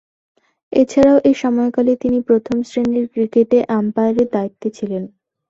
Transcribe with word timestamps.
এছাড়াও, 0.73 1.17
এ 1.23 1.41
সময়কালে 1.41 1.93
তিনি 1.95 2.17
প্রথম-শ্রেণীর 2.21 3.05
ক্রিকেটে 3.07 3.59
আম্পায়ারের 3.77 4.27
দায়িত্বে 4.31 4.67
ছিলেন। 4.77 5.03